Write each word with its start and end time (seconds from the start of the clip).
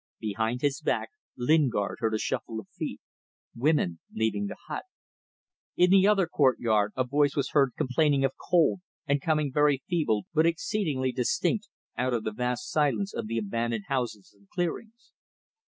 Behind 0.19 0.61
his 0.61 0.81
back 0.81 1.11
Lingard 1.37 1.97
heard 1.99 2.15
a 2.15 2.17
shuffle 2.17 2.59
of 2.59 2.67
feet 2.69 2.99
women 3.55 3.99
leaving 4.11 4.47
the 4.47 4.55
hut. 4.67 4.85
In 5.77 5.91
the 5.91 6.07
other 6.07 6.25
courtyard 6.25 6.91
a 6.95 7.03
voice 7.03 7.35
was 7.35 7.51
heard 7.51 7.73
complaining 7.77 8.25
of 8.25 8.31
cold, 8.35 8.79
and 9.05 9.21
coming 9.21 9.51
very 9.53 9.83
feeble, 9.87 10.23
but 10.33 10.47
exceedingly 10.47 11.11
distinct, 11.11 11.67
out 11.99 12.15
of 12.15 12.23
the 12.23 12.31
vast 12.33 12.67
silence 12.71 13.13
of 13.13 13.27
the 13.27 13.37
abandoned 13.37 13.83
houses 13.89 14.33
and 14.35 14.49
clearings. 14.49 15.11